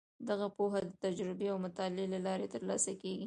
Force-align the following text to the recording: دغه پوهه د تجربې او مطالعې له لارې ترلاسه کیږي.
دغه 0.29 0.47
پوهه 0.55 0.79
د 0.87 0.91
تجربې 1.03 1.47
او 1.51 1.57
مطالعې 1.65 2.05
له 2.13 2.19
لارې 2.25 2.47
ترلاسه 2.53 2.91
کیږي. 3.01 3.19